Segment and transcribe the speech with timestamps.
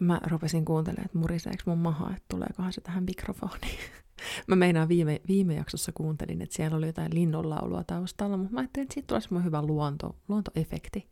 [0.00, 3.78] mä rupesin kuuntelemaan, että muriseeko mun maha, että tuleekohan se tähän mikrofoniin.
[4.48, 8.84] mä meinaan viime, viime jaksossa kuuntelin, että siellä oli jotain linnunlaulua taustalla, mutta mä ajattelin,
[8.84, 11.08] että siitä tulisi mun hyvä luonto, luontoefekti.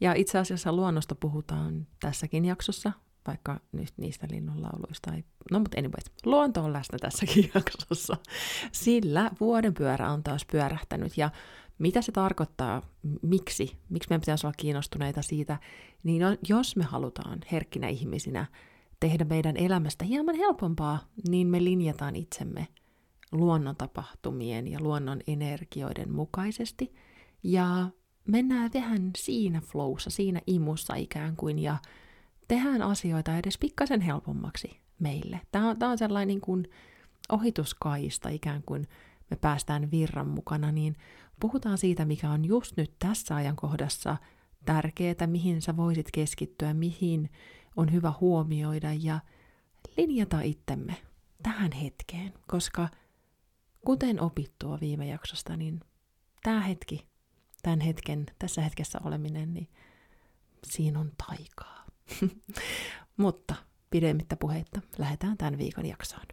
[0.00, 2.92] Ja itse asiassa luonnosta puhutaan tässäkin jaksossa,
[3.26, 5.24] vaikka nyt niistä linnunlauluista ei...
[5.50, 8.16] No mutta anyways, luonto on läsnä tässäkin jaksossa,
[8.72, 11.30] sillä vuoden pyörä on taas pyörähtänyt ja
[11.78, 12.82] mitä se tarkoittaa,
[13.22, 15.58] miksi, miksi meidän pitäisi olla kiinnostuneita siitä,
[16.02, 18.46] niin jos me halutaan herkkinä ihmisinä
[19.00, 22.68] tehdä meidän elämästä hieman helpompaa, niin me linjataan itsemme
[23.32, 26.94] luonnon tapahtumien ja luonnon energioiden mukaisesti,
[27.42, 27.90] ja
[28.28, 31.76] mennään vähän siinä flowssa, siinä imussa ikään kuin, ja
[32.48, 35.40] tehdään asioita edes pikkasen helpommaksi meille.
[35.52, 36.70] Tämä on, tämä on sellainen niin kuin
[37.28, 38.88] ohituskaista ikään kuin
[39.32, 40.96] me päästään virran mukana, niin
[41.40, 44.16] puhutaan siitä, mikä on just nyt tässä ajankohdassa
[44.64, 47.30] tärkeää, mihin sä voisit keskittyä, mihin
[47.76, 49.20] on hyvä huomioida ja
[49.96, 50.96] linjata itsemme
[51.42, 52.88] tähän hetkeen, koska
[53.86, 55.80] kuten opittua viime jaksosta, niin
[56.42, 57.06] tämä hetki,
[57.62, 59.68] tämän hetken, tässä hetkessä oleminen, niin
[60.66, 61.84] siinä on taikaa.
[63.16, 63.54] Mutta
[63.90, 66.26] pidemmittä puheitta lähdetään tämän viikon jaksoon.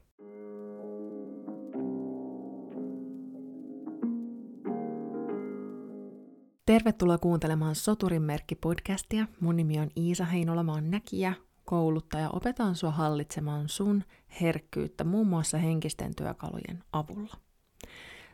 [6.70, 9.26] Tervetuloa kuuntelemaan Soturin merkki-podcastia.
[9.40, 11.34] Mun nimi on Iisa Heinola, mä oon näkijä,
[11.66, 12.30] kouluttaja.
[12.30, 14.04] Opetan sua hallitsemaan sun
[14.42, 17.34] herkkyyttä muun muassa henkisten työkalujen avulla.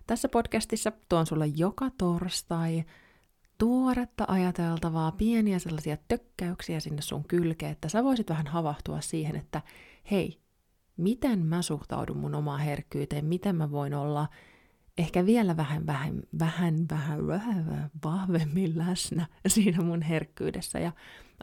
[0.08, 2.83] Tässä podcastissa tuon sulle joka torstai
[3.58, 9.61] tuoretta ajateltavaa, pieniä sellaisia tökkäyksiä sinne sun kylkeen, että sä voisit vähän havahtua siihen, että
[10.11, 10.41] hei,
[10.97, 14.28] miten mä suhtaudun mun omaan herkkyyteen, miten mä voin olla
[14.97, 20.79] ehkä vielä vähän, vähän, vähän, vähän, vähän, vahvemmin läsnä siinä mun herkkyydessä.
[20.79, 20.91] Ja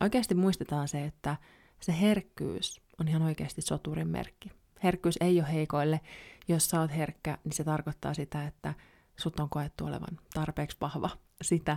[0.01, 1.37] oikeasti muistetaan se, että
[1.81, 4.51] se herkkyys on ihan oikeasti soturin merkki.
[4.85, 6.01] Herkkyys ei ole heikoille.
[6.49, 8.75] Jos sä oot herkkä, niin se tarkoittaa sitä, että
[9.17, 11.11] sut on koettu olevan tarpeeksi vahva
[11.43, 11.77] sitä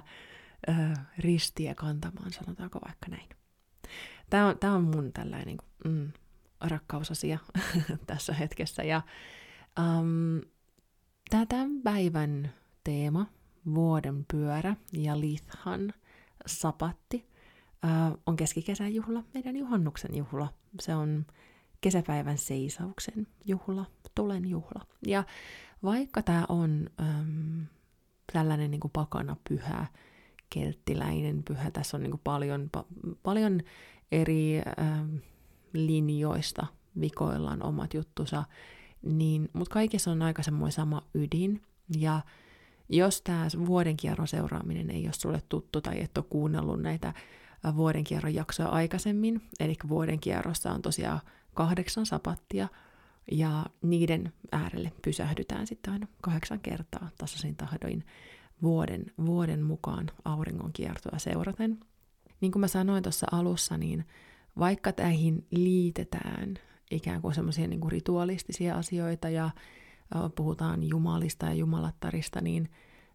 [0.69, 0.73] ö,
[1.17, 3.29] ristiä kantamaan, sanotaanko vaikka näin.
[4.29, 6.11] Tämä on, tää on mun tällainen niin mm,
[6.61, 7.39] rakkausasia
[8.07, 8.83] tässä hetkessä.
[8.83, 9.01] Ja
[9.79, 10.41] um,
[11.29, 12.53] tämän päivän
[12.83, 13.25] teema,
[13.75, 15.93] vuoden pyörä ja Lithan
[16.45, 17.25] sapatti,
[18.25, 20.53] on keskikesän juhla, meidän juhannuksen juhla.
[20.79, 21.25] Se on
[21.81, 23.85] kesäpäivän seisauksen juhla,
[24.15, 24.85] tulen juhla.
[25.07, 25.23] Ja
[25.83, 27.65] vaikka tämä on äm,
[28.33, 29.85] tällainen niin kuin pakana pyhä,
[30.49, 33.61] kelttiläinen pyhä, tässä on niin kuin paljon, pa- paljon
[34.11, 35.19] eri äm,
[35.73, 36.67] linjoista
[36.99, 38.43] vikoillaan omat juttusa,
[39.05, 41.61] niin, mutta kaikessa on aika semmoinen sama ydin,
[41.97, 42.21] ja
[42.89, 47.13] jos tämä vuodenkierron seuraaminen ei ole sulle tuttu tai et ole kuunnellut näitä
[47.75, 51.21] vuodenkierron jaksoja aikaisemmin, eli vuodenkierrossa on tosiaan
[51.53, 52.67] kahdeksan sapattia,
[53.31, 58.05] ja niiden äärelle pysähdytään sitten aina kahdeksan kertaa tasaisin tahdoin
[58.61, 61.79] vuoden, vuoden mukaan auringon kiertoa seuraten.
[62.41, 64.05] Niin kuin mä sanoin tuossa alussa, niin
[64.59, 66.55] vaikka tähän liitetään
[66.91, 69.49] ikään kuin semmoisia niin rituaalistisia asioita ja
[70.35, 72.69] puhutaan jumalista ja jumalattarista, niin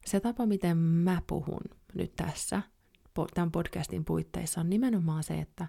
[0.06, 1.60] se tapa, miten mä puhun
[1.94, 2.62] nyt tässä
[3.34, 5.66] tämän podcastin puitteissa on nimenomaan se, että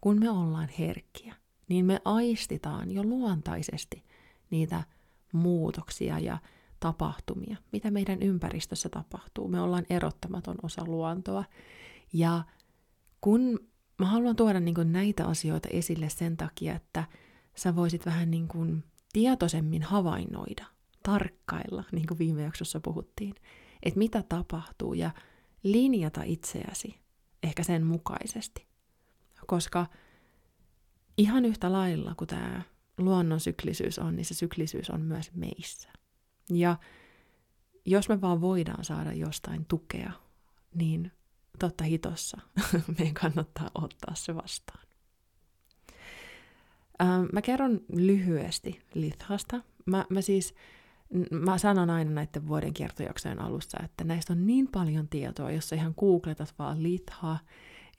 [0.00, 1.34] kun me ollaan herkkiä,
[1.68, 4.04] niin me aistitaan jo luontaisesti
[4.50, 4.82] niitä
[5.32, 6.38] muutoksia ja
[6.80, 9.48] tapahtumia, mitä meidän ympäristössä tapahtuu.
[9.48, 11.44] Me ollaan erottamaton osa luontoa.
[12.12, 12.44] Ja
[13.20, 13.58] kun
[13.98, 17.04] mä haluan tuoda niin näitä asioita esille sen takia, että
[17.60, 20.66] sä voisit vähän niin kuin tietoisemmin havainnoida,
[21.02, 23.34] tarkkailla, niin kuin viime jaksossa puhuttiin,
[23.82, 25.10] että mitä tapahtuu ja
[25.62, 27.00] linjata itseäsi
[27.42, 28.66] ehkä sen mukaisesti.
[29.46, 29.86] Koska
[31.18, 32.62] ihan yhtä lailla kuin tämä
[32.98, 35.88] luonnon syklisyys on, niin se syklisyys on myös meissä.
[36.50, 36.76] Ja
[37.86, 40.12] jos me vaan voidaan saada jostain tukea,
[40.74, 41.12] niin
[41.58, 42.40] totta hitossa
[42.98, 44.89] meidän kannattaa ottaa se vastaan.
[47.00, 49.60] Ähm, mä kerron lyhyesti Lithasta.
[49.86, 50.54] Mä, mä siis,
[51.30, 55.76] mä sanon aina näiden vuoden kiertojaksojen alussa, että näistä on niin paljon tietoa, jos sä
[55.76, 57.38] ihan googletat vaan Lithaa,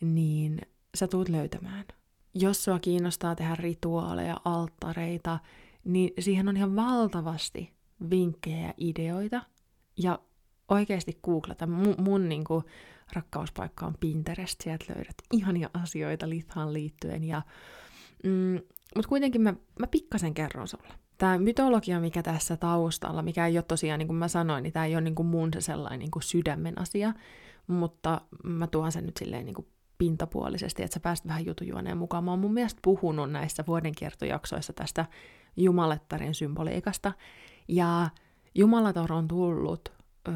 [0.02, 0.62] niin
[0.96, 1.86] sä tulet löytämään–
[2.34, 5.40] jos sua kiinnostaa tehdä rituaaleja, alttareita,
[5.84, 7.74] niin siihen on ihan valtavasti
[8.10, 9.42] vinkkejä ja ideoita.
[9.98, 10.20] Ja
[10.68, 11.68] oikeasti googlata.
[11.68, 12.64] Mun, mun niin kuin,
[13.14, 17.24] rakkauspaikka on Pinterest, sieltä löydät ihania asioita lithaan liittyen.
[17.24, 17.42] Ja,
[18.24, 18.60] mm,
[18.96, 20.94] Mutta kuitenkin mä, mä pikkasen kerron sulle.
[21.18, 24.86] Tämä mytologia, mikä tässä taustalla, mikä ei ole tosiaan, niin kuin mä sanoin, niin tämä
[24.86, 27.14] ei ole niin kuin mun se sellainen niin kuin sydämen asia,
[27.68, 29.68] mutta mä tuon sen nyt silleen niin kuin
[29.98, 32.24] pintapuolisesti, että sä pääst vähän jutujuoneen mukaan.
[32.24, 35.06] Mä oon mun mielestä puhunut näissä vuodenkiertojaksoissa tästä
[35.58, 37.12] jumalettarin symboliikasta.
[37.68, 38.10] Ja
[38.56, 39.90] jumalatar on tullut
[40.28, 40.32] ö,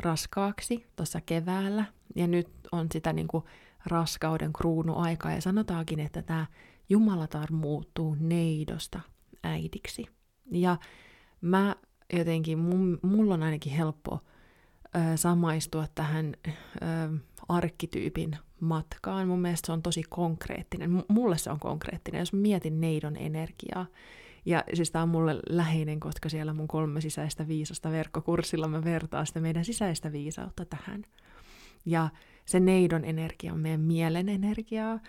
[0.00, 1.84] raskaaksi tuossa keväällä,
[2.16, 3.44] ja nyt on sitä niin kuin
[3.86, 6.46] raskauden kruunuaikaa, ja sanotaankin, että tämä
[6.88, 9.00] jumalatar muuttuu neidosta
[9.42, 10.06] äidiksi.
[10.50, 10.76] Ja
[11.40, 11.76] mä
[12.12, 12.58] jotenkin,
[13.02, 14.20] mulla on ainakin helppo
[14.96, 16.50] ö, samaistua tähän ö,
[17.48, 19.28] arkkityypin matkaan.
[19.28, 20.90] Mun mielestä se on tosi konkreettinen.
[20.90, 23.86] M- mulle se on konkreettinen, jos mietin neidon energiaa.
[24.46, 29.26] Ja siis tämä on mulle läheinen, koska siellä mun kolme sisäistä viisasta verkkokurssilla mä vertaan
[29.26, 31.02] sitä meidän sisäistä viisautta tähän.
[31.86, 32.08] Ja
[32.44, 35.00] se neidon energia on meidän mielen energiaa,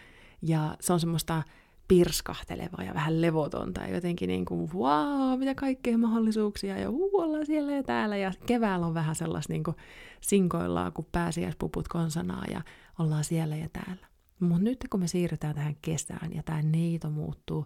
[0.42, 1.44] ja se on semmoista
[1.88, 7.46] pirskahtelevaa ja vähän levotonta ja jotenkin niin kuin, wow, mitä kaikkea mahdollisuuksia ja uu, ollaan
[7.46, 8.18] siellä ja täällä.
[8.18, 9.78] Ja keväällä on vähän sellaista niin kuin
[10.22, 12.62] sinkoillaan, kun pääsiäispuput konsanaa ja
[13.00, 14.08] ollaan siellä ja täällä.
[14.40, 17.66] Mutta nyt kun me siirrytään tähän kesään ja tämä neito muuttuu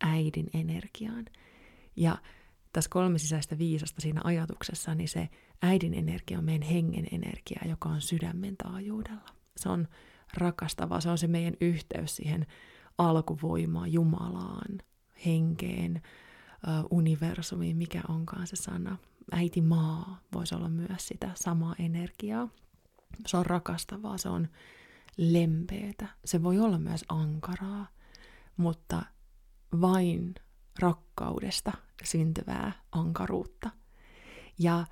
[0.00, 1.24] äidin energiaan.
[1.96, 2.16] Ja
[2.72, 5.28] tässä kolme sisäistä viisasta siinä ajatuksessa, niin se
[5.62, 9.30] äidin energia on meidän hengen energia, joka on sydämen taajuudella.
[9.56, 9.88] Se on
[10.34, 12.46] rakastavaa, se on se meidän yhteys siihen
[12.98, 14.78] alkuvoimaa Jumalaan,
[15.26, 16.02] henkeen,
[16.90, 18.96] universumiin, mikä onkaan se sana.
[19.32, 22.48] Äiti maa voisi olla myös sitä samaa energiaa.
[23.26, 24.48] Se on rakastavaa, se on
[25.16, 26.08] lempeätä.
[26.24, 27.86] Se voi olla myös ankaraa,
[28.56, 29.02] mutta
[29.80, 30.34] vain
[30.78, 31.72] rakkaudesta
[32.04, 33.70] syntyvää ankaruutta.
[34.58, 34.86] Ja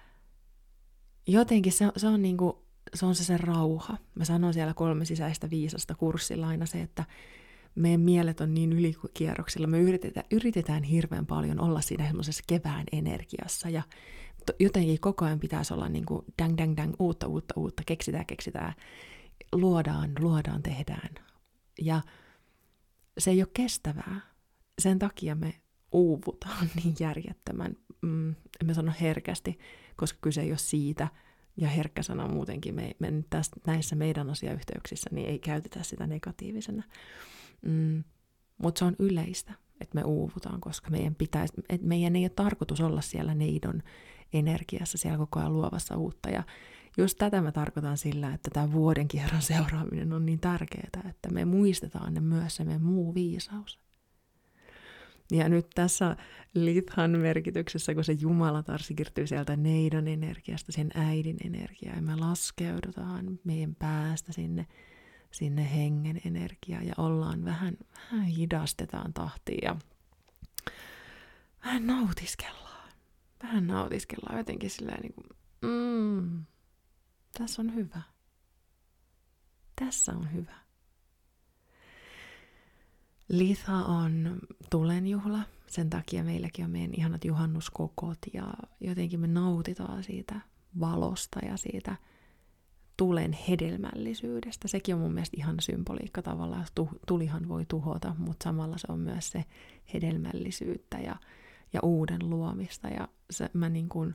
[1.27, 3.99] jotenkin se, se on niinku, se on se se rauha.
[4.15, 7.05] Mä sanon siellä kolme sisäistä viisasta kurssilla aina se, että
[7.75, 13.69] meidän mielet on niin ylikierroksilla, me yritetään, yritetään hirveän paljon olla siinä semmoisessa kevään energiassa
[13.69, 13.83] ja
[14.61, 18.75] jotenkin koko ajan pitäisi olla niin kuin dang, dang, dang, uutta, uutta, uutta, keksitään, keksitään,
[19.53, 21.15] luodaan, luodaan, tehdään.
[21.81, 22.03] Ja
[23.19, 24.21] se ei ole kestävää.
[24.79, 25.60] Sen takia me
[25.93, 29.59] uuvutaan niin järjettömän, mm, en mä sano herkästi,
[29.97, 31.09] koska kyse ei ole siitä,
[31.57, 36.83] ja herkkä sana muutenkin, me, me tästä, näissä meidän asiayhteyksissä niin ei käytetä sitä negatiivisena.
[37.63, 38.05] Mm,
[38.63, 42.81] Mutta se on yleistä, että me uuvutaan, koska meidän, pitäisi, että meidän ei ole tarkoitus
[42.81, 43.83] olla siellä neidon
[44.33, 46.31] energiassa, siellä koko ajan luovassa uutta.
[46.31, 46.43] Ja
[46.99, 51.45] just tätä mä tarkoitan sillä, että tämä vuoden kierron seuraaminen on niin tärkeää, että me
[51.45, 53.81] muistetaan ne myös se meidän muu viisaus.
[55.31, 56.17] Ja nyt tässä
[56.55, 63.39] lithan merkityksessä, kun se Jumalatar siirtyy sieltä neidon energiasta, sen äidin energiaa, ja me laskeudutaan
[63.45, 64.67] meidän päästä sinne
[65.31, 69.77] sinne hengen energiaa ja ollaan vähän, vähän hidastetaan tahtia ja
[71.65, 72.93] vähän nautiskellaan.
[73.43, 75.27] Vähän nautiskellaan jotenkin silleen niin kuin,
[75.63, 76.45] mm,
[77.39, 78.03] tässä on hyvä.
[79.77, 80.70] Tässä on hyvä.
[83.31, 84.39] Litha on
[84.71, 90.41] tulenjuhla, sen takia meilläkin on meidän ihanat juhannuskokot ja jotenkin me nautitaan siitä
[90.81, 91.97] valosta ja siitä–
[93.01, 94.69] tulen hedelmällisyydestä.
[94.69, 96.67] Sekin on mun mielestä ihan symboliikka tavallaan.
[97.07, 99.45] Tulihan voi tuhota, mutta samalla se on myös se
[99.95, 101.17] hedelmällisyyttä ja,
[101.73, 102.89] ja uuden luomista.
[102.89, 104.15] Ja se, mä niin kuin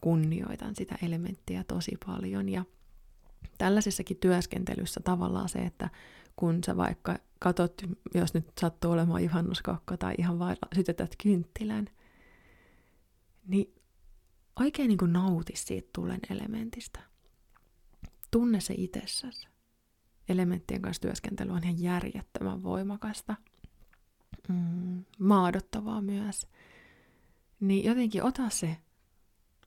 [0.00, 2.48] kunnioitan sitä elementtiä tosi paljon.
[2.48, 2.64] Ja
[3.58, 5.90] tällaisessakin työskentelyssä tavallaan se, että
[6.36, 7.82] kun sä vaikka katot,
[8.14, 11.86] jos nyt sattuu olemaan juhannuskokko tai ihan vain sytytät kynttilän,
[13.46, 13.74] niin
[14.60, 17.08] oikein niin kuin nauti siitä tulen elementistä
[18.30, 19.48] tunne se itsessäsi.
[20.28, 23.36] Elementtien kanssa työskentely on ihan järjettömän voimakasta.
[24.48, 26.46] Mm, maadottavaa myös.
[27.60, 28.76] Niin jotenkin ota se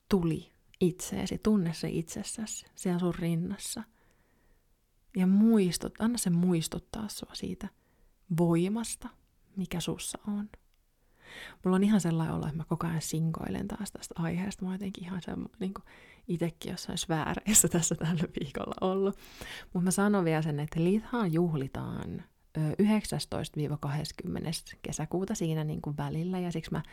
[0.10, 3.84] tuli itseesi, tunne se itsessäsi siellä sun rinnassa.
[5.16, 7.68] Ja muistut, anna se muistuttaa sua siitä
[8.38, 9.10] voimasta,
[9.56, 10.50] mikä sussa on.
[11.64, 14.66] Mulla on ihan sellainen olo, että mä koko ajan sinkoilen taas tästä aiheesta.
[14.66, 15.74] Mä oon jotenkin ihan semmoinen niin
[16.28, 19.18] itsekin jossain sfääreissä tässä tällä viikolla ollut.
[19.74, 22.24] Mutta mä sanon vielä sen, että Lithaa juhlitaan
[22.58, 22.64] 19-20.
[24.82, 26.84] kesäkuuta siinä niin kuin välillä, ja siksi, mä,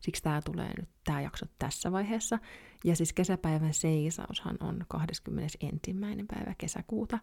[0.00, 2.38] siksi tämä tulee nyt tämä jakso tässä vaiheessa.
[2.84, 5.58] Ja siis kesäpäivän seisaushan on 21.
[6.28, 7.18] päivä kesäkuuta.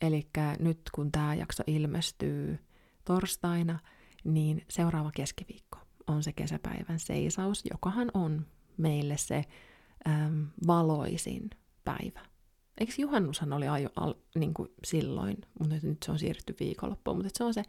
[0.00, 2.58] Eli nyt kun tämä jakso ilmestyy
[3.04, 3.78] torstaina,
[4.24, 9.44] niin seuraava keskiviikko on se kesäpäivän seisaus, jokahan on meille se
[10.08, 11.50] äm, valoisin
[11.84, 12.20] päivä.
[12.80, 17.30] Eikö juhannushan oli ajo, al, niin kuin silloin, mutta nyt se on siirrytty viikonloppuun, mutta
[17.34, 17.62] se on se,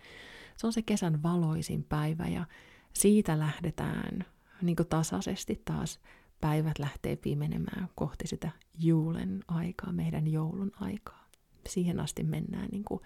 [0.57, 2.45] se on se kesän valoisin päivä ja
[2.93, 4.25] siitä lähdetään
[4.61, 5.99] niin kuin tasaisesti taas
[6.41, 11.26] päivät lähtee pimenemään kohti sitä juulen aikaa, meidän joulun aikaa.
[11.67, 13.01] Siihen asti mennään niin kuin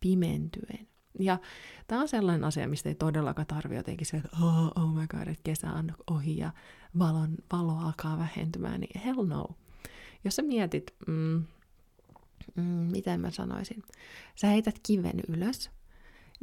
[0.00, 0.88] pimentyen.
[1.18, 1.38] Ja
[1.86, 5.28] tämä on sellainen asia, mistä ei todellakaan tarvitse jotenkin se, että oh, oh my god,
[5.28, 6.52] että kesä on ohi ja
[6.98, 9.46] valon, valo alkaa vähentymään, niin hell no.
[10.24, 11.44] Jos sä mietit, mm,
[12.54, 13.82] mm, miten mä sanoisin,
[14.34, 15.70] sä heität kiven ylös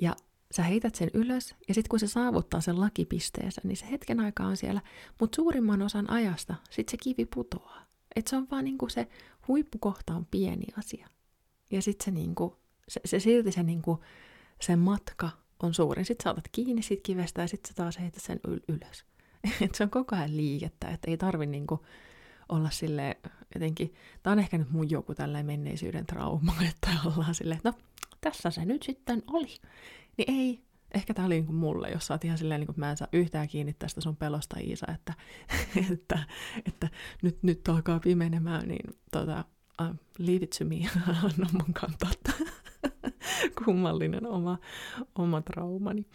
[0.01, 0.15] ja
[0.51, 4.47] sä heität sen ylös, ja sitten kun se saavuttaa sen lakipisteensä, niin se hetken aikaa
[4.47, 4.81] on siellä,
[5.19, 7.85] mutta suurimman osan ajasta sitten se kivi putoaa.
[8.15, 9.07] Et se on vaan niinku se
[9.47, 11.07] huippukohta on pieni asia.
[11.71, 14.03] Ja sitten se, niinku, se, se, silti se, niinku,
[14.61, 15.29] se matka
[15.59, 16.05] on suurin.
[16.05, 19.05] Sitten saatat kiinni siitä kivestä ja sitten sä taas heität sen yl- ylös.
[19.61, 21.85] Et se on koko ajan liikettä, että ei tarvi niinku
[22.49, 23.17] olla sille
[23.55, 23.93] jotenkin,
[24.23, 27.77] tämä on ehkä nyt mun joku tällainen menneisyyden trauma, että ollaan silleen, että no
[28.21, 29.55] tässä se nyt sitten oli.
[30.17, 32.79] Niin ei, ehkä tämä oli niin kuin mulle, jos sä oot ihan silleen, niin kuin,
[32.79, 35.13] mä en saa yhtään kiinni tästä sun pelosta, Iisa, että,
[35.91, 36.19] että,
[36.65, 36.89] että
[37.21, 39.45] nyt, nyt alkaa pimenemään, niin tota,
[39.81, 40.75] uh, leave it to me,
[41.23, 42.11] anna mun kantaa
[43.65, 44.57] kummallinen oma,
[45.15, 46.05] oma traumani.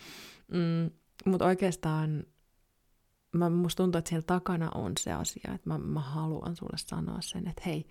[0.49, 0.91] Mm,
[1.25, 2.25] Mutta oikeastaan
[3.33, 7.21] mä, musta tuntuu, että siellä takana on se asia, että mä, mä haluan sulle sanoa
[7.21, 7.87] sen, että hei,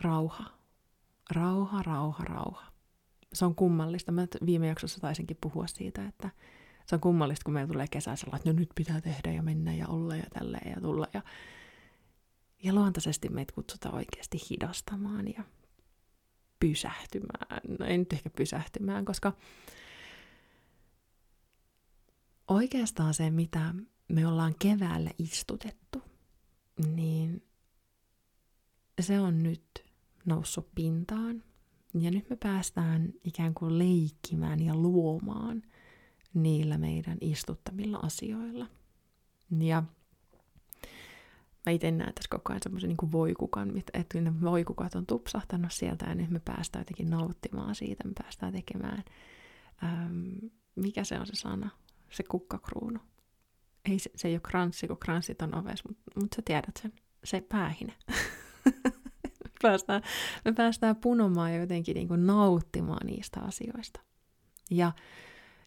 [0.00, 0.44] rauha,
[1.30, 2.72] rauha, rauha, rauha
[3.32, 4.12] se on kummallista.
[4.12, 6.30] Mä viime jaksossa taisinkin puhua siitä, että
[6.86, 9.88] se on kummallista, kun meillä tulee kesä että no nyt pitää tehdä ja mennä ja
[9.88, 11.01] olla ja tälleen ja tulla.
[12.62, 15.44] Ja, luontaisesti meitä kutsutaan oikeasti hidastamaan ja
[16.60, 17.60] pysähtymään.
[17.78, 19.32] No ei nyt ehkä pysähtymään, koska
[22.48, 23.74] oikeastaan se, mitä
[24.08, 26.02] me ollaan keväällä istutettu,
[26.86, 27.42] niin
[29.00, 29.84] se on nyt
[30.24, 31.42] noussut pintaan.
[31.94, 35.62] Ja nyt me päästään ikään kuin leikkimään ja luomaan
[36.34, 38.66] niillä meidän istuttamilla asioilla.
[39.60, 39.82] Ja
[41.66, 46.06] mä itse näen tässä koko ajan semmoisen niin voikukan, että ne voikukat on tupsahtanut sieltä
[46.06, 49.04] ja nyt me päästään jotenkin nauttimaan siitä, me päästään tekemään,
[49.84, 51.70] äm, mikä se on se sana,
[52.10, 52.98] se kukkakruunu.
[53.90, 56.92] Ei, se, se ei ole kranssi, kun kranssit on oves, mutta mut sä tiedät sen,
[57.24, 57.94] se päähine.
[59.62, 60.02] päästään,
[60.44, 64.00] me päästään punomaan ja jotenkin niin kuin nauttimaan niistä asioista.
[64.70, 64.92] Ja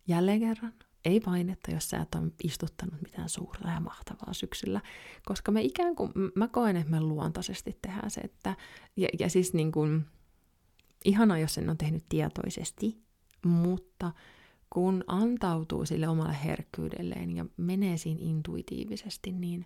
[0.07, 0.73] jälleen kerran,
[1.05, 4.81] ei painetta, jos sä et ole istuttanut mitään suurta ja mahtavaa syksyllä,
[5.25, 8.55] koska me ikään kuin, mä koen, että me luontaisesti tehdään se, että,
[8.97, 10.05] ja, ja siis niin kuin,
[11.05, 12.97] ihana, jos sen on tehnyt tietoisesti,
[13.45, 14.11] mutta
[14.69, 19.65] kun antautuu sille omalle herkkyydelleen ja menee siinä intuitiivisesti, niin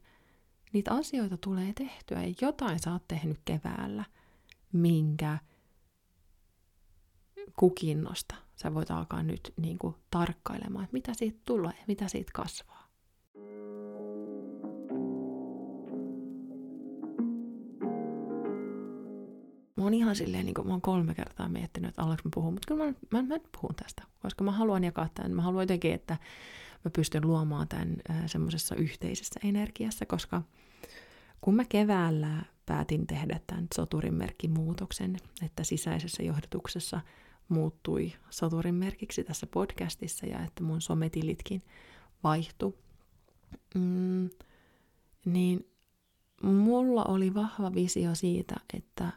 [0.74, 2.24] niitä asioita tulee tehtyä.
[2.24, 4.06] Ja jotain sä oot tehnyt keväällä–
[4.72, 5.38] minkä
[7.56, 12.90] kukinnosta sä voit alkaa nyt niin kuin, tarkkailemaan, että mitä siitä tulee mitä siitä kasvaa.
[19.78, 22.54] Mä oon ihan silleen, niin kuin mä oon kolme kertaa miettinyt, että alaks mä puhun,
[22.54, 25.32] mutta kyllä mä, mä, mä puhun tästä, koska mä haluan jakaa tämän.
[25.32, 26.18] Mä haluan jotenkin, että
[26.86, 30.42] mä pystyn luomaan tämän äh, semmoisessa yhteisessä energiassa, koska
[31.42, 37.02] kun mä keväällä päätin tehdä tämän soturin merkkimuutoksen, että sisäisessä johdotuksessa
[37.50, 41.64] muuttui soturin merkiksi tässä podcastissa ja että mun sometilitkin
[42.24, 42.76] vaihtu,
[43.76, 44.30] mm,
[45.26, 45.72] niin
[46.44, 49.12] mulla oli vahva visio siitä, että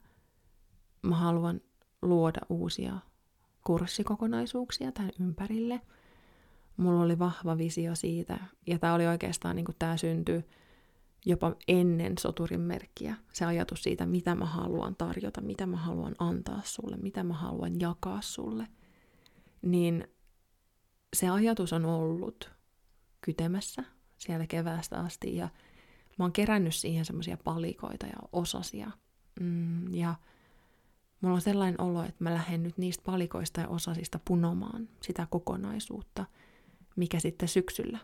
[1.02, 1.60] mä haluan
[2.02, 2.98] luoda uusia
[3.64, 5.80] kurssikokonaisuuksia tämän ympärille.
[6.76, 10.44] Mulla oli vahva visio siitä, ja tämä oli oikeastaan niin tämä syntyi
[11.26, 13.16] jopa ennen soturin merkkiä.
[13.32, 17.80] Se ajatus siitä, mitä mä haluan tarjota, mitä mä haluan antaa sulle, mitä mä haluan
[17.80, 18.66] jakaa sulle.
[19.62, 20.08] Niin
[21.16, 22.50] se ajatus on ollut
[23.20, 23.84] kytemässä
[24.16, 25.48] siellä keväästä asti ja
[26.18, 28.90] mä oon kerännyt siihen semmoisia palikoita ja osasia.
[29.40, 30.14] Mm, ja
[31.20, 36.26] mulla on sellainen olo, että mä lähden nyt niistä palikoista ja osasista punomaan sitä kokonaisuutta,
[36.96, 37.98] mikä sitten syksyllä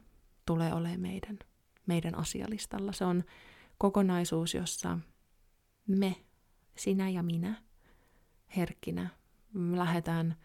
[0.46, 1.38] tulee olemaan meidän
[1.88, 2.92] meidän asialistalla.
[2.92, 3.24] Se on
[3.78, 4.98] kokonaisuus, jossa
[5.86, 6.16] me,
[6.76, 7.62] sinä ja minä,
[8.56, 9.08] herkkinä,
[9.54, 10.36] lähdetään,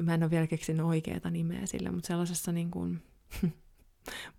[0.00, 3.02] mä en ole vielä keksinyt oikeaa nimeä sille, mutta sellaisessa niin kuin,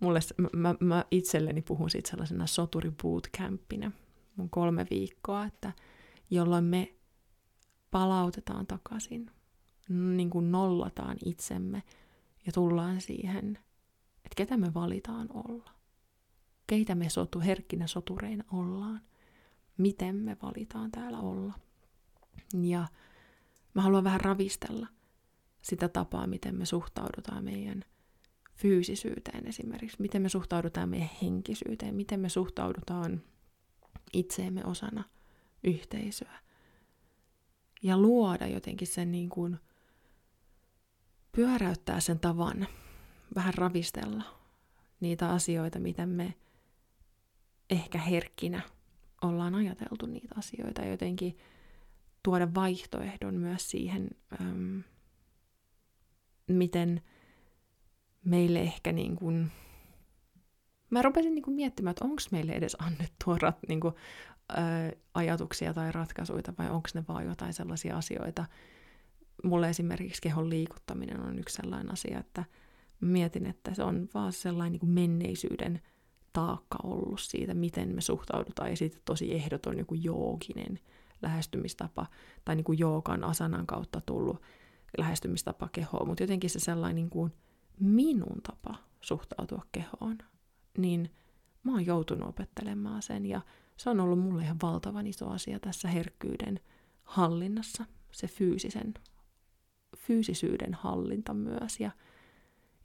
[0.00, 0.20] mulle,
[0.52, 3.92] mä, mä itselleni puhun siitä sellaisena soturi bootcampina,
[4.36, 5.72] mun kolme viikkoa, että
[6.30, 6.94] jolloin me
[7.90, 9.30] palautetaan takaisin,
[9.88, 11.82] niin kuin nollataan itsemme
[12.46, 13.58] ja tullaan siihen,
[14.16, 15.79] että ketä me valitaan olla
[16.70, 19.00] keitä me sotu, herkkinä sotureina ollaan,
[19.76, 21.54] miten me valitaan täällä olla.
[22.62, 22.86] Ja
[23.74, 24.86] mä haluan vähän ravistella
[25.62, 27.84] sitä tapaa, miten me suhtaudutaan meidän
[28.54, 33.22] fyysisyyteen esimerkiksi, miten me suhtaudutaan meidän henkisyyteen, miten me suhtaudutaan
[34.12, 35.04] itseemme osana
[35.64, 36.38] yhteisöä.
[37.82, 39.56] ja luoda jotenkin sen niin kuin,
[41.32, 42.66] pyöräyttää sen tavan,
[43.34, 44.24] vähän ravistella
[45.00, 46.34] niitä asioita, mitä me
[47.70, 48.62] ehkä herkkinä
[49.22, 51.38] ollaan ajateltu niitä asioita, jotenkin
[52.22, 54.10] tuoda vaihtoehdon myös siihen,
[54.40, 54.82] äm,
[56.46, 57.02] miten
[58.24, 59.50] meille ehkä niin kuin,
[60.90, 63.94] mä rupesin niin kuin miettimään, että onko meille edes annettua rat, niin kuin,
[64.48, 68.46] ää, ajatuksia tai ratkaisuja, vai onko ne vaan jotain sellaisia asioita.
[69.44, 72.44] Mulle esimerkiksi kehon liikuttaminen on yksi sellainen asia, että
[73.00, 75.80] mietin, että se on vaan sellainen niin kuin menneisyyden
[76.32, 80.78] taakka ollut siitä, miten me suhtaudutaan, ja sitten tosi ehdoton joku jooginen
[81.22, 82.06] lähestymistapa,
[82.44, 84.42] tai niin kuin joogan asanan kautta tullut
[84.98, 87.32] lähestymistapa kehoon, mutta jotenkin se sellainen niin kuin
[87.80, 90.18] minun tapa suhtautua kehoon,
[90.78, 91.10] niin
[91.62, 93.40] mä oon joutunut opettelemaan sen, ja
[93.76, 96.60] se on ollut mulle ihan valtavan iso asia tässä herkkyyden
[97.02, 98.94] hallinnassa, se fyysisen,
[99.96, 101.90] fyysisyyden hallinta myös, ja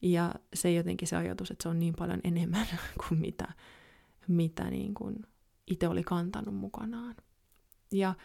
[0.01, 2.67] ja se jotenkin se ajatus, että se on niin paljon enemmän
[3.07, 3.47] kuin mitä,
[4.27, 5.15] mitä niin kuin
[5.67, 7.15] itse oli kantanut mukanaan.
[7.91, 8.15] Ja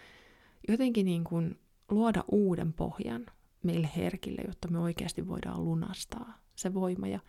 [0.68, 1.58] jotenkin niin kuin
[1.90, 3.26] luoda uuden pohjan
[3.62, 7.20] meille herkille, jotta me oikeasti voidaan lunastaa se voima ja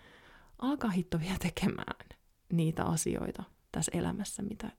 [0.60, 2.08] alkaa hitto vielä tekemään
[2.52, 4.72] niitä asioita tässä elämässä, mitä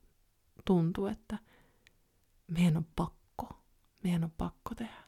[0.64, 1.38] tuntuu, että
[2.48, 3.48] meidän on pakko,
[4.04, 5.04] meidän on pakko tehdä.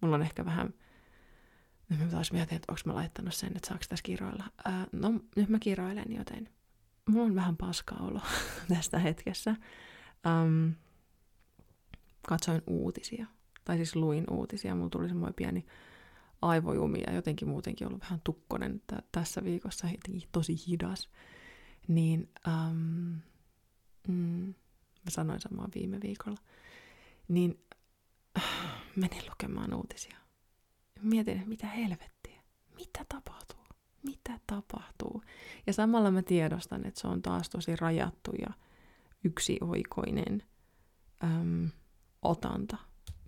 [0.00, 0.74] Mulla on ehkä vähän
[1.88, 4.44] nyt mä taas mietin, että onko mä laittanut sen, että saako tässä kiroilla.
[4.64, 6.48] Ää, no, nyt mä kiroilen, joten
[7.08, 8.20] mulla on vähän paska olo
[8.74, 9.56] tästä hetkessä.
[10.26, 10.68] Ähm,
[12.28, 13.26] katsoin uutisia,
[13.64, 15.66] tai siis luin uutisia, mulla tuli semmoinen pieni
[16.42, 19.88] aivojumi ja jotenkin muutenkin ollut vähän tukkonen t- tässä viikossa,
[20.32, 21.10] tosi hidas.
[21.88, 23.12] Niin ähm,
[24.08, 24.54] mm,
[25.04, 26.38] mä sanoin samaa viime viikolla.
[27.28, 27.60] Niin
[28.96, 30.25] menin lukemaan uutisia
[31.02, 32.42] mietin, että mitä helvettiä,
[32.76, 33.64] mitä tapahtuu,
[34.02, 35.22] mitä tapahtuu.
[35.66, 38.54] Ja samalla mä tiedostan, että se on taas tosi rajattu ja
[39.24, 40.42] yksioikoinen
[41.24, 41.70] äm,
[42.22, 42.76] otanta,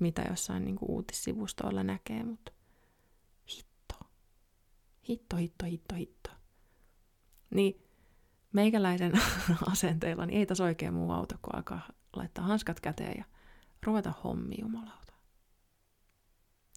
[0.00, 2.52] mitä jossain niin kuin uutissivustoilla näkee, mutta
[3.57, 3.94] hitto,
[5.09, 6.31] hitto, hitto, hitto, hitto.
[7.50, 7.88] Niin
[8.52, 9.12] meikäläisen
[9.72, 13.24] asenteella niin ei tässä oikein muu auta, kun alkaa laittaa hanskat käteen ja
[13.87, 15.07] ruveta hommi jumalauta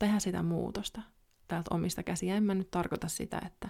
[0.01, 1.01] tehdä sitä muutosta
[1.47, 2.35] täältä omista käsiä.
[2.35, 3.69] En mä nyt tarkoita sitä, että,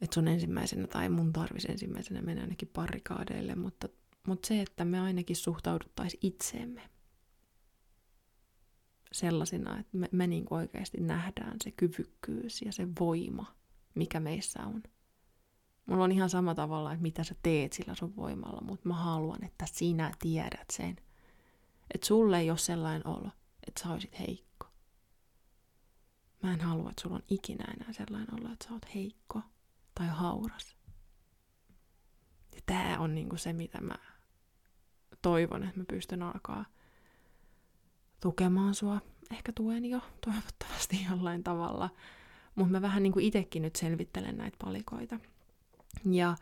[0.00, 3.88] että sun ensimmäisenä tai mun tarvis ensimmäisenä mennä ainakin parikaadeille, mutta,
[4.26, 6.82] mutta se, että me ainakin suhtauduttaisiin itseemme
[9.12, 13.54] sellaisina, että me, me niin oikeasti nähdään se kyvykkyys ja se voima,
[13.94, 14.82] mikä meissä on.
[15.86, 19.44] Mulla on ihan sama tavalla, että mitä sä teet sillä sun voimalla, mutta mä haluan,
[19.44, 20.96] että sinä tiedät sen.
[21.94, 23.30] Että sulle ei ole sellainen olo
[23.70, 24.66] että sä olisit heikko.
[26.42, 29.42] Mä en halua, että sulla on ikinä enää sellainen olla, että sä oot heikko
[29.94, 30.76] tai hauras.
[32.54, 33.94] Ja tää on niinku se, mitä mä
[35.22, 36.64] toivon, että mä pystyn alkaa
[38.20, 39.00] tukemaan sua.
[39.30, 41.90] Ehkä tuen jo, toivottavasti jollain tavalla.
[42.54, 45.18] Mutta mä vähän niinku itekin nyt selvittelen näitä palikoita.
[46.04, 46.36] Ja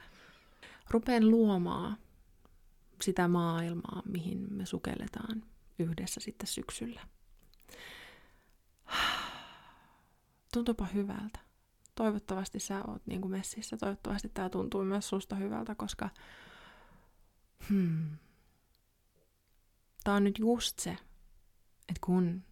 [0.90, 1.96] rupeen luomaan
[3.02, 5.42] sitä maailmaa, mihin me sukelletaan
[5.78, 7.00] yhdessä sitten syksyllä.
[10.52, 11.38] Tuntuupa hyvältä.
[11.94, 13.76] Toivottavasti sä oot niin kuin messissä.
[13.76, 16.10] Toivottavasti tämä tuntuu myös susta hyvältä, koska
[17.68, 18.16] hmm,
[20.04, 20.90] tämä on nyt just se,
[21.88, 22.44] että kun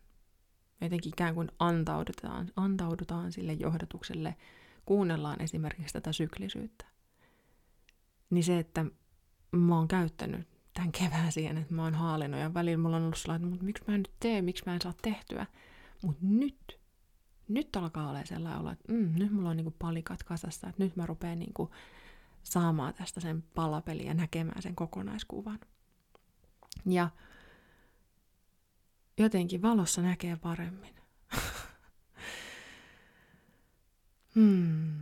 [0.81, 4.37] jotenkin ikään kuin antaudutaan, antaudutaan sille johdatukselle,
[4.87, 6.87] kuunnellaan esimerkiksi tätä syklisyyttä,
[8.31, 8.85] niin se, että
[9.53, 13.19] mä oon käyttänyt tämän kevään siihen, että mä oon haalinut ja välillä mulla on ollut
[13.19, 15.47] sellainen, että miksi mä en nyt tee, miksi mä en saa tehtyä.
[16.03, 16.81] Mutta nyt,
[17.49, 20.97] nyt alkaa olla sellainen olo, että mm, nyt mulla on niinku palikat kasassa, että nyt
[20.97, 21.71] mä rupean niinku
[22.43, 25.61] saamaan tästä sen palapeliä ja näkemään sen kokonaiskuvan.
[26.87, 27.11] Ja
[29.19, 30.95] jotenkin valossa näkee paremmin.
[34.35, 34.96] hmm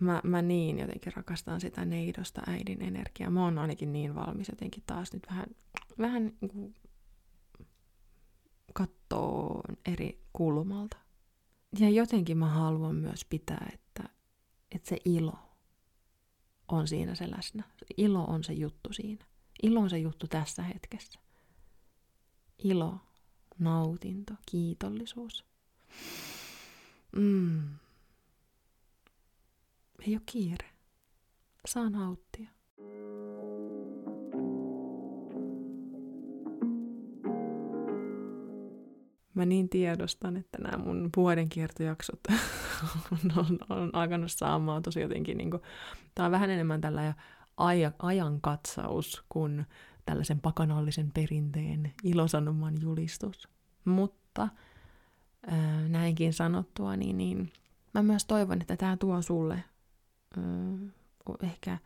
[0.00, 3.30] mä, mä niin jotenkin rakastan sitä neidosta äidin energiaa.
[3.30, 5.46] Mä oon ainakin niin valmis jotenkin taas nyt vähän,
[5.98, 6.74] vähän niin
[8.74, 10.96] kattoo eri kulmalta.
[11.78, 14.08] Ja jotenkin mä haluan myös pitää, että,
[14.70, 15.38] että se ilo
[16.68, 17.64] on siinä se läsnä.
[17.96, 19.24] Ilo on se juttu siinä.
[19.62, 21.18] Ilo on se juttu tässä hetkessä.
[22.64, 23.00] Ilo,
[23.58, 25.44] nautinto, kiitollisuus.
[27.16, 27.78] Mm
[30.06, 30.66] ei ole kiire.
[31.66, 32.48] Saan nauttia.
[39.34, 42.20] Mä niin tiedostan, että nämä mun vuodenkiertojaksot
[43.12, 45.62] on, on, on alkanut saamaan tosi jotenkin, niin kuin,
[46.14, 47.14] tää on vähän enemmän tällä
[47.56, 49.66] aja, ajan katsaus kuin
[50.06, 53.48] tällaisen pakanallisen perinteen ilosanoman julistus.
[53.84, 54.48] Mutta
[55.88, 57.52] näinkin sanottua, niin, niin
[57.94, 59.64] mä myös toivon, että tämä tuo sulle
[61.42, 61.78] ehkä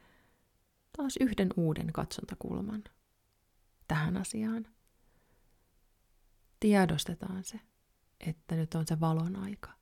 [0.96, 2.84] taas yhden uuden katsontakulman
[3.88, 4.66] tähän asiaan.
[6.60, 7.60] Tiedostetaan se,
[8.20, 9.72] että nyt on se valon aika.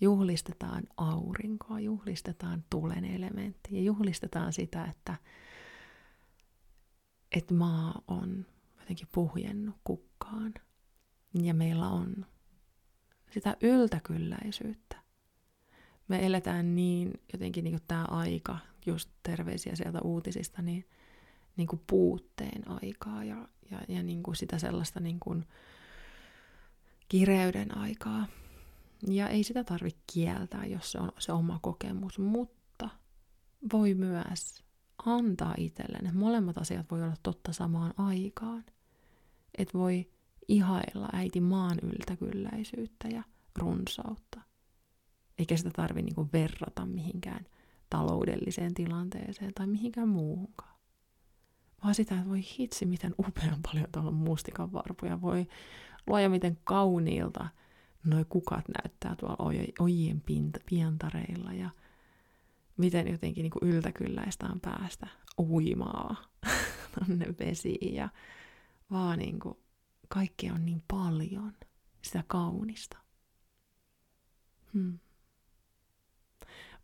[0.00, 5.16] Juhlistetaan aurinkoa, juhlistetaan tulen elementtiä, juhlistetaan sitä, että,
[7.32, 8.46] että maa on
[8.80, 10.54] jotenkin puhjennut kukkaan
[11.42, 12.26] ja meillä on
[13.30, 15.05] sitä yltäkylläisyyttä.
[16.08, 20.88] Me eletään niin jotenkin niin tämä aika, just terveisiä sieltä uutisista, niin,
[21.56, 25.44] niin kuin puutteen aikaa ja, ja, ja niin kuin sitä sellaista niin kuin
[27.08, 28.26] kireyden aikaa.
[29.08, 32.88] Ja ei sitä tarvitse kieltää, jos se on se oma kokemus, mutta
[33.72, 34.64] voi myös
[35.06, 36.16] antaa itselleen.
[36.16, 38.64] Molemmat asiat voi olla totta samaan aikaan.
[39.58, 40.10] Että voi
[40.48, 43.22] ihailla äiti maan yltäkylläisyyttä ja
[43.56, 44.40] runsautta.
[45.38, 47.46] Eikä sitä tarvi niinku verrata mihinkään
[47.90, 50.76] taloudelliseen tilanteeseen tai mihinkään muuhunkaan.
[51.84, 55.20] Vaan sitä, että voi hitsi, miten upean paljon tuolla mustikan varpuja.
[55.20, 55.46] Voi
[56.06, 57.48] luoja, miten kauniilta
[58.04, 59.36] noi kukat näyttää tuolla
[59.78, 60.22] ojien
[60.68, 61.70] pientareilla ja
[62.76, 65.06] miten jotenkin niin yltäkylläistä on päästä
[65.38, 66.16] uimaa
[66.94, 68.08] tonne vesiin ja
[68.90, 69.58] vaan niin kuin
[70.08, 71.52] kaikkea on niin paljon
[72.02, 72.98] sitä kaunista.
[74.72, 74.98] Hmm.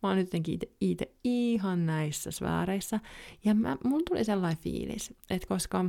[0.03, 2.99] Mä oon jotenkin itse ihan näissä sfääreissä.
[3.45, 5.83] Ja mä, mun tuli sellainen fiilis, että koska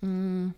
[0.00, 0.52] mm,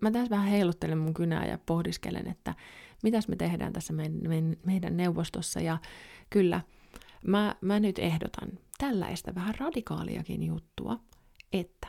[0.00, 2.54] mä tässä vähän heiluttelen mun kynää ja pohdiskelen, että
[3.02, 5.60] mitäs me tehdään tässä meidän, meidän neuvostossa.
[5.60, 5.78] Ja
[6.30, 6.60] kyllä,
[7.26, 10.98] mä, mä nyt ehdotan tällaista vähän radikaaliakin juttua,
[11.52, 11.88] että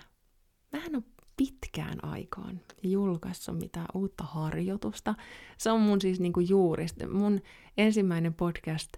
[0.71, 1.03] mä en ole
[1.37, 5.15] pitkään aikaan julkaissut mitään uutta harjoitusta.
[5.57, 7.07] Se on mun siis niinku juurista.
[7.07, 7.41] Mun
[7.77, 8.91] ensimmäinen podcast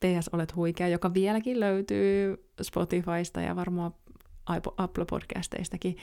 [0.00, 3.94] PS Olet huikea, joka vieläkin löytyy Spotifysta ja varmaan
[4.76, 5.96] Apple Podcasteistakin.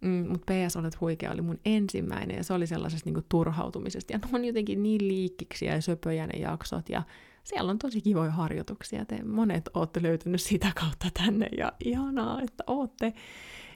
[0.00, 4.12] Mm, mutta PS Olet huikea oli mun ensimmäinen ja se oli sellaisesta niinku turhautumisesta.
[4.12, 7.02] Ja ne on jotenkin niin liikkiksi ja söpöjä ne jaksot ja
[7.44, 9.04] siellä on tosi kivoja harjoituksia.
[9.04, 13.12] Te monet olette löytynyt sitä kautta tänne ja ihanaa, että ootte.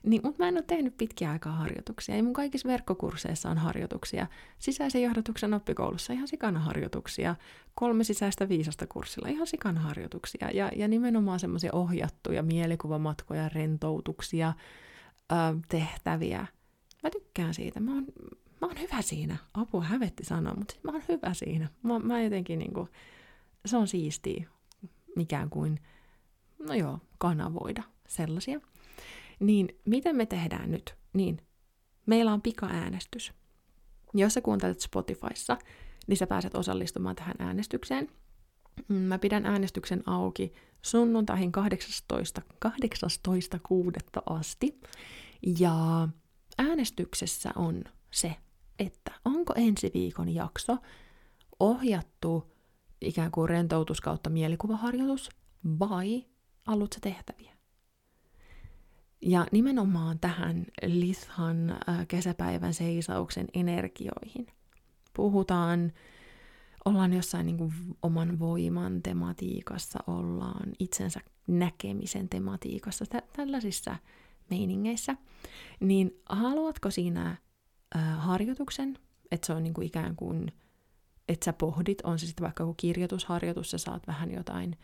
[0.04, 2.16] Niin, mutta mä en ole tehnyt pitkiä aikaa harjoituksia.
[2.16, 4.26] Ja mun kaikissa verkkokursseissa on harjoituksia.
[4.58, 7.36] Sisäisen johdatuksen oppikoulussa ihan sikana harjoituksia.
[7.74, 10.50] Kolme sisäistä viisasta kurssilla ihan sikana harjoituksia.
[10.50, 14.52] Ja, ja nimenomaan semmoisia ohjattuja mielikuvamatkoja, rentoutuksia,
[15.32, 15.34] ö,
[15.68, 16.46] tehtäviä.
[17.02, 17.80] Mä tykkään siitä.
[17.80, 18.06] Mä oon,
[18.60, 19.36] mä oon hyvä siinä.
[19.54, 21.68] Apua hävetti sanoa, mutta mä oon hyvä siinä.
[21.82, 22.88] Mä, mä jotenkin niinku,
[23.66, 24.48] se on siistiä
[25.16, 25.80] mikään kuin,
[26.58, 28.60] no joo, kanavoida sellaisia.
[29.40, 30.94] Niin miten me tehdään nyt?
[31.12, 31.40] Niin,
[32.06, 33.32] meillä on pikaäänestys.
[34.14, 35.58] Jos sä kuuntelet Spotifyssa,
[36.06, 38.08] niin sä pääset osallistumaan tähän äänestykseen.
[38.88, 42.42] Mm, mä pidän äänestyksen auki sunnuntaihin 18.
[42.66, 42.70] 18.6.
[44.26, 44.80] asti.
[45.58, 46.08] Ja
[46.58, 48.36] äänestyksessä on se,
[48.78, 50.76] että onko ensi viikon jakso
[51.60, 52.52] ohjattu
[53.00, 55.28] ikään kuin rentoutus kautta mielikuvaharjoitus
[55.78, 56.24] vai
[56.66, 57.53] alussa tehtäviä.
[59.26, 64.46] Ja nimenomaan tähän Lithan äh, kesäpäivän seisauksen energioihin.
[65.16, 65.92] Puhutaan,
[66.84, 73.96] ollaan jossain niin kuin oman voiman tematiikassa, ollaan itsensä näkemisen tematiikassa, tä- tällaisissa
[74.50, 75.16] meiningeissä.
[75.80, 77.37] Niin haluatko siinä
[77.96, 78.98] äh, harjoituksen,
[79.30, 80.52] että se on niin kuin ikään kuin,
[81.28, 84.76] että sä pohdit, on se sitten vaikka joku kirjoitusharjoitus, sä saat vähän jotain,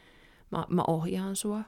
[0.50, 1.64] mä, mä ohjaan sua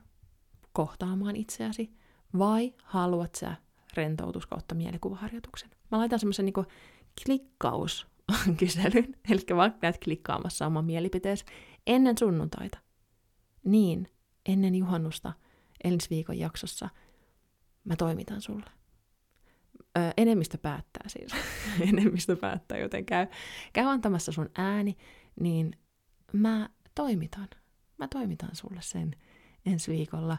[0.73, 2.02] kohtaamaan itseäsi,
[2.39, 3.57] vai haluat sä
[3.95, 5.71] rentoutus kautta mielikuvaharjoituksen?
[5.91, 6.67] Mä laitan semmoisen niin
[7.25, 11.45] klikkauskyselyn, eli vaikka näet klikkaamassa oman mielipiteesi
[11.87, 12.79] ennen sunnuntaita.
[13.65, 14.09] Niin,
[14.47, 15.33] ennen juhannusta
[15.85, 16.89] ensi viikon jaksossa
[17.85, 18.71] mä toimitan sulle.
[19.99, 21.33] Öö, enemmistö päättää siis.
[21.93, 23.27] enemmistö päättää, joten käy,
[23.73, 24.97] käy antamassa sun ääni,
[25.41, 25.77] niin
[26.33, 27.49] mä toimitan.
[27.99, 29.17] Mä toimitan sulle sen
[29.67, 30.39] ensi viikolla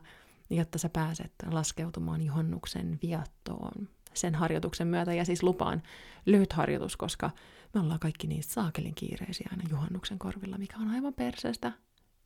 [0.49, 5.13] jotta sä pääset laskeutumaan juhannuksen viattoon sen harjoituksen myötä.
[5.13, 5.84] Ja siis lupaan
[6.25, 7.32] lyhyt harjoitus, koska
[7.73, 11.71] me ollaan kaikki niin saakelin kiireisiä aina juhannuksen korvilla, mikä on aivan perseestä.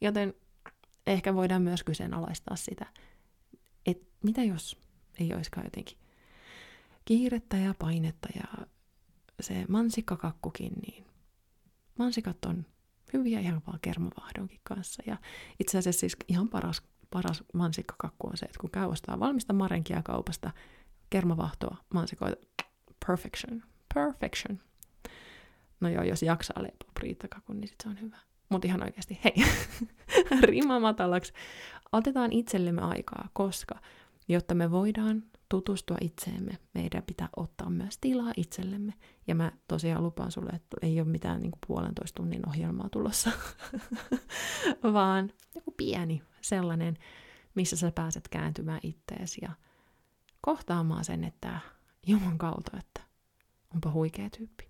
[0.02, 0.34] Joten
[1.08, 2.86] ehkä voidaan myös kyseenalaistaa sitä,
[3.86, 4.78] että mitä jos
[5.20, 5.98] ei olisikaan jotenkin
[7.06, 8.68] kiirettä ja painetta ja
[9.40, 11.06] se mansikkakakkukin, niin
[12.00, 12.66] mansikat on
[13.14, 15.04] hyviä ihan vaan kermavahdonkin kanssa.
[15.06, 15.18] Ja
[15.60, 20.02] itse asiassa siis ihan paras, paras mansikkakakku on se, että kun käy ostaa valmista marenkia
[20.04, 20.52] kaupasta,
[21.10, 22.48] kermavahtoa, mansikoita,
[23.08, 24.60] perfection, perfection.
[25.80, 28.18] No joo, jos jaksaa leipoa priittakakun, niin sit se on hyvä.
[28.50, 29.34] Mutta ihan oikeasti, hei,
[30.42, 31.34] rima matalaksi.
[31.92, 33.76] Otetaan itsellemme aikaa, koska
[34.28, 38.94] jotta me voidaan tutustua itseemme, meidän pitää ottaa myös tilaa itsellemme.
[39.28, 43.32] Ja mä tosiaan lupaan sulle, että ei ole mitään niin puolentoista tunnin ohjelmaa tulossa,
[44.94, 46.98] vaan joku pieni sellainen,
[47.56, 49.52] missä sä pääset kääntymään itteesi ja
[50.42, 51.60] kohtaamaan sen, että
[52.08, 53.02] Juman kautta, että
[53.74, 54.70] onpa huikea tyyppi.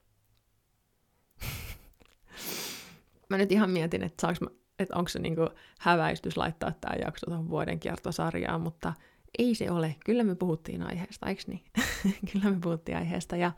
[3.30, 4.48] mä nyt ihan mietin, että, saaks mä,
[4.80, 8.94] että onko se niinku häväistys laittaa tämä jakso tuohon vuoden kiertosarjaan, mutta
[9.38, 9.96] ei se ole.
[10.06, 11.64] Kyllä me puhuttiin aiheesta, eikö niin?
[12.32, 13.36] Kyllä me puhuttiin aiheesta.
[13.36, 13.52] Ja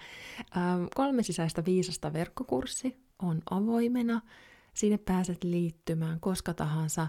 [0.57, 4.21] ähm, kolme sisäistä viisasta verkkokurssi on avoimena.
[4.73, 7.07] Sinne pääset liittymään koska tahansa.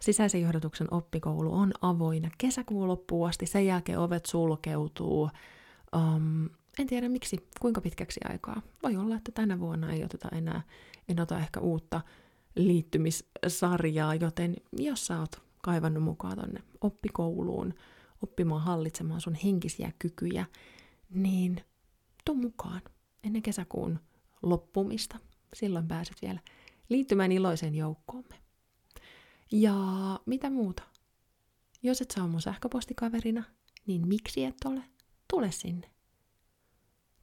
[0.00, 3.46] Sisäisen johdatuksen oppikoulu on avoinna kesäkuun loppuun asti.
[3.46, 5.30] Sen jälkeen ovet sulkeutuu.
[5.96, 8.62] Um, en tiedä miksi, kuinka pitkäksi aikaa.
[8.82, 10.62] Voi olla, että tänä vuonna ei oteta enää,
[11.08, 12.00] en ota ehkä uutta
[12.56, 17.74] liittymissarjaa, joten jos sä oot kaivannut mukaan tonne oppikouluun,
[18.22, 20.46] oppimaan hallitsemaan sun henkisiä kykyjä,
[21.10, 21.64] niin
[22.24, 22.80] tuu mukaan
[23.24, 23.98] ennen kesäkuun
[24.42, 25.18] loppumista.
[25.54, 26.40] Silloin pääset vielä
[26.88, 28.34] liittymään iloiseen joukkoomme.
[29.52, 29.74] Ja
[30.26, 30.82] mitä muuta?
[31.82, 33.44] Jos et saa mun sähköpostikaverina,
[33.86, 34.82] niin miksi et ole?
[35.28, 35.90] Tule sinne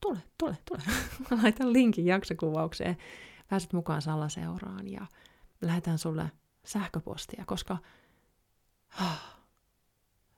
[0.06, 0.82] tule, tule, tule.
[1.32, 2.98] Mä laitan linkin jaksokuvaukseen.
[3.48, 5.06] Pääset mukaan salaseuraan ja
[5.62, 6.32] lähetän sulle
[6.66, 7.78] sähköpostia, koska
[9.02, 9.38] ah,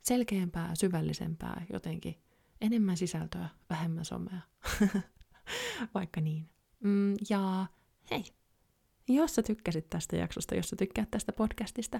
[0.02, 2.16] selkeämpää, syvällisempää jotenkin.
[2.62, 4.42] Enemmän sisältöä, vähemmän somea.
[5.96, 6.50] Vaikka niin.
[6.80, 7.66] Mm, ja
[8.12, 8.24] hei,
[9.08, 12.00] jos sä tykkäsit tästä jaksosta, jos sä tykkäät tästä podcastista,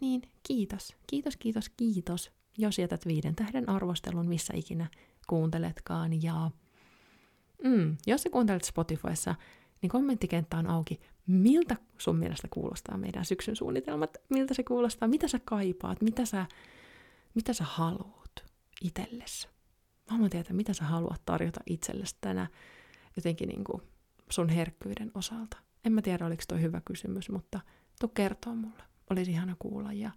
[0.00, 4.86] niin kiitos, kiitos, kiitos, kiitos, jos jätät viiden tähden arvostelun, missä ikinä
[5.26, 6.22] kuunteletkaan.
[6.22, 6.50] Ja
[7.64, 9.34] Mm, jos sä kuuntelet Spotifyssa,
[9.82, 11.00] niin kommenttikenttä on auki.
[11.26, 14.16] Miltä sun mielestä kuulostaa meidän syksyn suunnitelmat?
[14.28, 15.08] Miltä se kuulostaa?
[15.08, 16.02] Mitä sä kaipaat?
[16.02, 16.46] Mitä sä,
[17.34, 18.44] mitä sä haluat
[18.82, 19.48] itsellesi?
[20.10, 22.46] Mä haluan tietää, mitä sä haluat tarjota itsellesi tänä
[23.16, 23.82] jotenkin niin kuin
[24.30, 25.56] sun herkkyyden osalta.
[25.86, 27.60] En mä tiedä, oliko toi hyvä kysymys, mutta
[28.00, 28.82] tuu kertoa mulle.
[29.10, 29.92] Olisi ihana kuulla.
[29.92, 30.10] Ja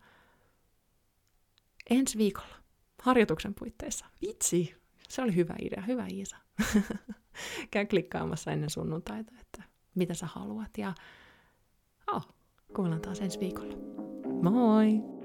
[1.90, 2.56] ensi viikolla
[3.02, 4.06] harjoituksen puitteissa.
[4.22, 4.76] Vitsi,
[5.10, 6.38] se oli hyvä idea, hyvä Iisa.
[7.72, 9.64] Käy klikkaamassa ennen sunnuntaita, että
[9.96, 10.78] mitä sä haluat.
[10.78, 10.94] Ja
[12.12, 12.28] oh,
[12.76, 13.76] kuullaan taas ensi viikolla.
[14.42, 15.19] Moi!